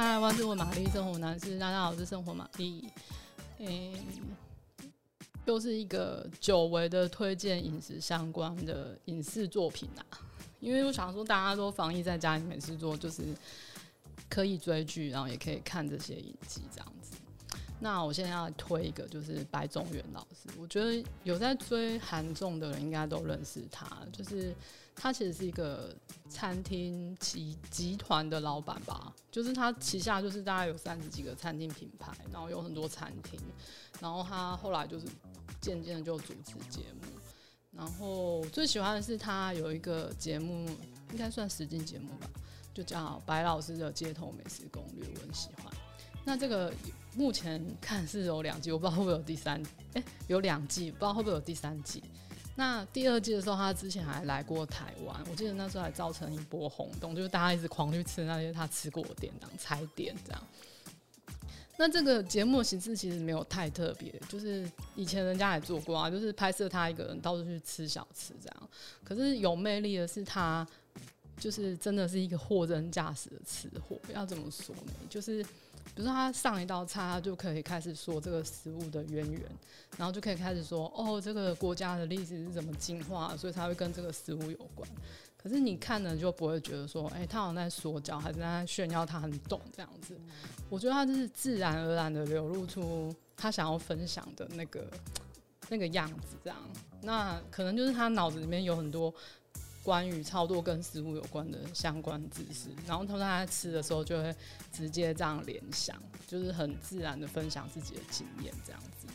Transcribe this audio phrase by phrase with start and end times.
[0.00, 2.88] 嗨，我是我玛丽生活男士，大家好，我是生活玛丽。
[3.58, 3.92] 嗯，
[5.44, 10.06] 又是一个久违的推荐饮食相关的影视作品啊，
[10.60, 13.24] 因为我想说大家都防疫在家里面是做，就是
[14.28, 16.92] 可以追剧，然后也可以看这些影集这样。
[17.80, 20.48] 那我现在要推一个，就是白种元老师。
[20.58, 24.52] 我觉得有在追韩综的人应该都认识他，就是
[24.96, 25.94] 他其实是一个
[26.28, 33.38] 餐厅集集团的老板吧，就是他旗下就是大概有三十几个餐厅品牌，然后有很多餐厅，
[34.00, 35.06] 然后他后来就是
[35.60, 37.06] 渐渐的就主持节目，
[37.70, 40.68] 然后最喜欢的是他有一个节目，
[41.12, 42.28] 应该算实境节目吧，
[42.74, 45.72] 就叫白老师的街头美食攻略，我很喜欢。
[46.28, 46.70] 那这个
[47.14, 49.58] 目前看是有两季，我不知道会不会有第三，
[49.94, 52.02] 哎、欸，有两季，不知道会不会有第三季。
[52.54, 60.42] 那第二季的时候，他之前还来过台湾，我记得那时候还造成一波轰动，就是大家一直狂去吃那些他吃过的店，当踩点这样。
[61.78, 68.70] 那这个节目形式其实没有太特别，就是以前人家也做过啊，就是拍摄他一个人到处去吃小吃这样。
[69.02, 70.66] 可是有魅力的是他，
[71.38, 74.92] 就是真的是一个货真价实的吃货，要怎么说呢？
[75.08, 75.42] 就是。
[75.94, 79.42] 比如说他上一道菜，他就可以开始说这个食物的渊源，
[79.96, 84.88] 然后就可以开始说哦，这个国家的历史是怎么进化，所以才会跟这个食物有关。
[85.36, 90.16] 可是你看呢，就不会觉得说，哎、他好像在说教，还是在炫耀他很懂这样子。
[90.68, 94.86] 我觉得他就是自然而然的流露出他想要分享的那个
[95.68, 96.58] 那个样子，这样。
[97.02, 99.12] 那可能就是他脑子里面有很多。
[99.88, 104.34] 关于超多跟食物有关的相关知识，然后他在吃的时候就会
[104.70, 109.06] 直接这样联想，就是很自然的分享自己的经验这样子。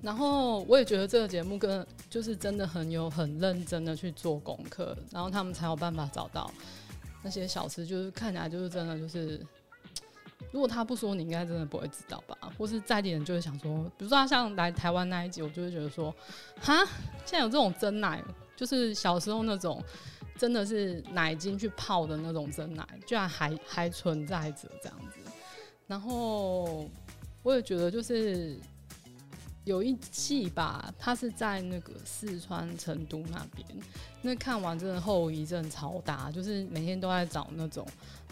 [0.00, 6.48] 然后我也觉得这个节目跟就是真的很有很认真的去做功课，然后他们才有办法找到
[7.20, 9.44] 那些小吃，就是看起来就是真的就是，
[10.52, 12.38] 如果他不说，你应该真的不会知道吧？
[12.56, 16.14] 或是在地人就会想说，比如说他像来台湾那一集，我就会觉得说，
[16.60, 16.76] 哈，
[17.24, 18.22] 现在有这种真奶。
[18.64, 19.82] 就是小时候那种，
[20.38, 25.18] 真的是奶精去泡的那种真奶，居然还还存在着这样子。
[25.88, 26.88] 然后
[27.42, 28.56] 我也觉得，就是
[29.64, 33.66] 有一季吧，他是在那个四川成都那边，
[34.22, 37.84] 那看完真的后遗症超大，就是每天都在找那种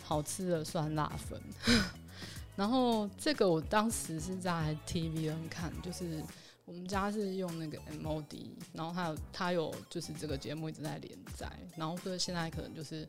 [0.05, 1.43] 好吃的酸辣粉。
[2.55, 6.23] 然后这个我当时是在 TVN 看，就是。
[6.65, 13.05] 我们家是用那个 MOD，然后他有他有就是这个节目一直在连载，然后所以现在可能就是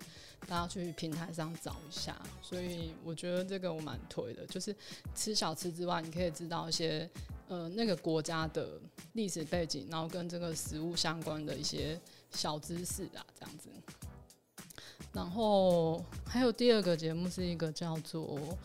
[0.47, 4.75] 大家去平台上找一下，所以我觉得这个我蛮推的，就是
[5.13, 7.07] 吃小吃之外，你可以知道一些
[7.47, 8.79] 呃那个国家的
[9.13, 11.99] 历史背景，然后跟这个食物相关的一些
[12.31, 13.69] 小知识啊，这样子。
[15.13, 18.57] 然后还有第二个节目是一个叫做。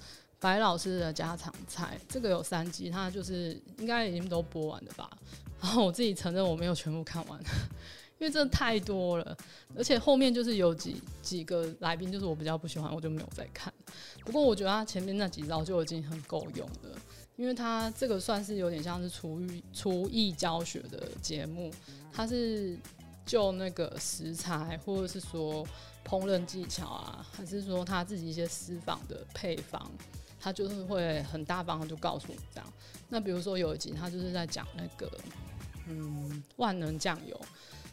[0.46, 5.10] 白老师的家常菜，这个有三集，他就是应该已经都播完了吧。
[5.60, 7.36] 然后我自己承认我没有全部看完，
[8.20, 9.36] 因为真的太多了，
[9.76, 13.74] 而且后面就是有几几个来宾，就是我比较不喜欢，我就没有再看。
[14.20, 16.96] 不过我觉得他前面那几招就已经很够用了，
[17.34, 21.72] 因为他这个算是有点像是厨艺厨艺教学的节目，
[22.12, 22.78] 他是
[23.24, 25.66] 就那个食材或者是说
[26.06, 29.90] 烹饪技巧啊，还是说他自己一些私房的配方。
[30.38, 32.72] 他就是会很大方的就告诉你这样，
[33.08, 35.10] 那比如说有一集他就是在讲那个
[35.88, 37.40] 嗯万能酱油，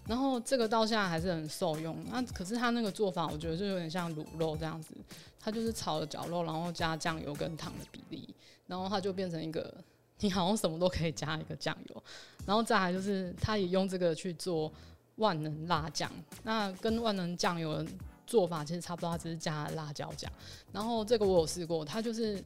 [0.08, 1.98] 然后这个到现在还是很受用。
[2.12, 4.94] 那可是他那个做法，我觉得就有点像卤肉这样子，
[5.40, 8.34] 他就是炒了绞肉，然后加酱油跟糖的比例，
[8.68, 9.74] 然后他就变成一个
[10.20, 12.04] 你好像什么都可以加一个酱油，
[12.46, 14.72] 然后再来就是他也用这个去做
[15.16, 16.12] 万能辣酱，
[16.44, 17.86] 那跟万能酱油。
[18.26, 20.32] 做法其实差不多，它只是加辣椒酱。
[20.72, 22.44] 然后这个我有试过，它就是，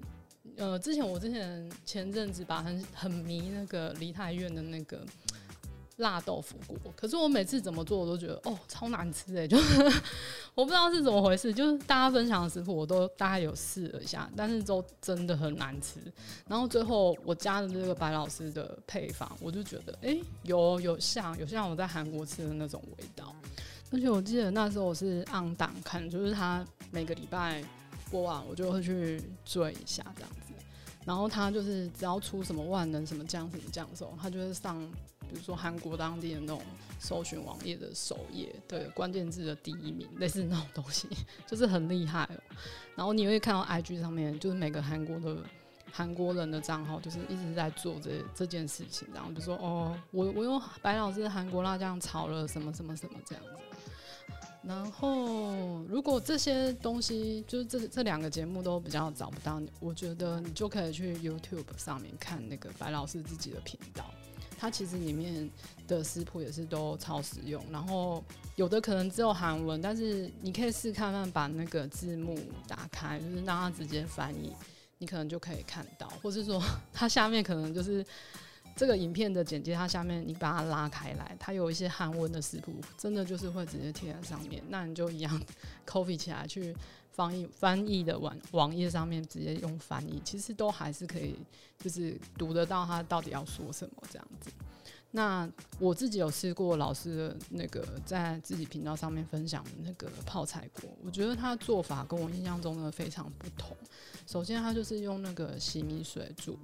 [0.57, 4.99] 呃，之前我之前前阵子吧，很很迷那个梨泰院的那个
[5.97, 6.77] 辣豆腐锅。
[6.95, 9.57] 可是我每次怎么做，我都觉得哦，超难吃哎，就
[10.56, 11.53] 我不知道是怎么回事。
[11.53, 16.00] 就是大家分享的食谱，我都大概有试了一下，但是都真的很难吃。
[16.47, 23.35] 然后最后我加了这个白老师的配方，我就觉得哎、有有像有像我在韩国吃的那种味道。
[23.92, 27.63] 而且我记得那时候我是按档看，就是他每个礼拜
[28.12, 30.54] 播完，我就会去追一下这样子。
[31.06, 34.78] 然后他就是只要出什么万能什么酱什么酱的时候，他就会上，
[35.22, 36.62] 比如说韩国当地的那种
[37.00, 41.07] 搜寻网页的首页，对关键字的第一名，类似那种东西，
[41.48, 42.44] 就是很厉害喔。
[42.94, 45.42] 然后你会看到 IG 上面，就是每个韩国的
[45.94, 49.07] 韩国人的账号，就是一直在做这这件事情。
[49.13, 53.51] 然后就说哦，我我用白老师韩国辣酱炒了什么什么什么这样子。
[54.63, 64.12] 然后，如果这些东西就是这这两个节目都比较找不到，我觉得你就可以去 YouTube 上面看那个白老师自己的频道，
[64.59, 65.50] 他其实里面
[65.88, 67.63] 的食谱也是都超实用。
[67.71, 68.21] 然后
[68.56, 72.38] 有的可能只有韩文，但是你可以试看看把那个字幕
[72.68, 74.51] 打开，就是让他直接翻译，
[74.98, 76.62] 你可能就可以看到，或是说
[76.92, 78.06] 它下面可能就是。
[78.77, 84.63] 这个影片的简介，它下面你把它拉开来，它有一些韩文的食谱，真的就是会直接贴在上面。
[84.69, 85.41] 那你就一样
[85.85, 86.75] copy 起来去
[87.12, 91.35] 翻译翻译的网网页上面直接用翻译，其实都还是可以，
[91.79, 94.51] 就是读得到他到底要说什么这样子。
[95.09, 95.50] 那
[95.80, 103.75] 我自己有试过老师的那个在自己频道上面分享的那个泡菜锅，我觉得他做法跟我印象中的非常不同。
[104.27, 106.59] 首先，他就是用那个洗米水煮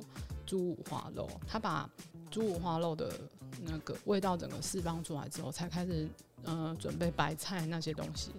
[0.45, 1.89] 猪五花肉，他把
[2.29, 3.11] 猪五花肉的
[3.63, 6.07] 那个味道整个释放出来之后，才开始
[6.43, 8.31] 嗯、呃、准备白菜那些东西。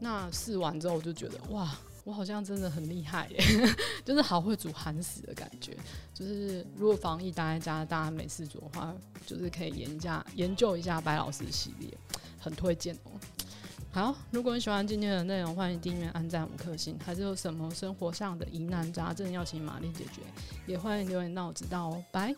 [0.00, 1.76] 那试完之后，我就觉得哇。
[2.04, 3.38] 我好像真的很厉害耶，
[4.02, 5.76] 就是好会煮韩食的感觉。
[6.14, 8.94] 就是如果防疫待在家，大家没事做的话，
[9.26, 11.94] 就是可以研究研究一下白老师系列，
[12.40, 13.10] 很推荐哦。
[13.98, 16.96] 好，如果你喜欢今天的内容，欢迎订阅、按赞五颗星。
[17.04, 20.22] 还是有什么生活上的疑难杂症要请玛丽解决，
[20.68, 22.04] 也欢迎留言让我知道哦。
[22.12, 22.32] 拜。